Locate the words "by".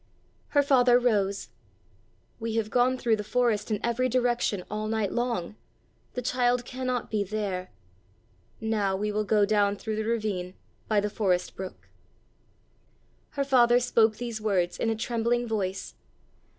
10.87-11.01